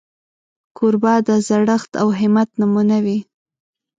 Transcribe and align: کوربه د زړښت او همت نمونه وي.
کوربه 0.77 1.13
د 1.27 1.29
زړښت 1.47 1.91
او 2.01 2.07
همت 2.19 2.49
نمونه 2.59 2.97
وي. 3.05 3.19